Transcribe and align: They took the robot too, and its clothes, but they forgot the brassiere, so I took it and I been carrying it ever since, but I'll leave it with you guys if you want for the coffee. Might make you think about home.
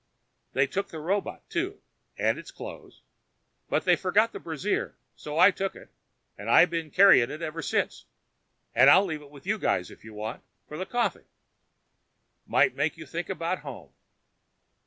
They 0.53 0.65
took 0.65 0.87
the 0.89 0.97
robot 0.99 1.47
too, 1.47 1.79
and 2.17 2.39
its 2.39 2.49
clothes, 2.49 3.03
but 3.69 3.85
they 3.85 3.95
forgot 3.95 4.31
the 4.33 4.39
brassiere, 4.39 4.95
so 5.15 5.37
I 5.37 5.51
took 5.51 5.75
it 5.75 5.89
and 6.39 6.49
I 6.49 6.65
been 6.65 6.89
carrying 6.89 7.29
it 7.29 7.43
ever 7.43 7.61
since, 7.61 8.05
but 8.73 8.89
I'll 8.89 9.05
leave 9.05 9.21
it 9.21 9.29
with 9.29 9.45
you 9.45 9.59
guys 9.59 9.91
if 9.91 10.03
you 10.03 10.15
want 10.15 10.41
for 10.67 10.75
the 10.75 10.87
coffee. 10.87 11.27
Might 12.47 12.73
make 12.75 12.97
you 12.97 13.05
think 13.05 13.29
about 13.29 13.59
home. 13.59 13.91